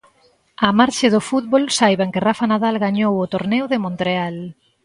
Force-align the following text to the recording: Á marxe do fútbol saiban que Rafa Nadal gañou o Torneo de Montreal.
Á 0.65 0.67
marxe 0.79 1.07
do 1.13 1.21
fútbol 1.29 1.63
saiban 1.77 2.11
que 2.13 2.23
Rafa 2.27 2.45
Nadal 2.51 2.75
gañou 2.85 3.13
o 3.23 3.29
Torneo 3.33 3.65
de 3.71 3.77
Montreal. 3.85 4.35